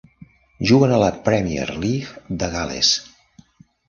[0.69, 2.91] Juguen a la Premier League de Gales.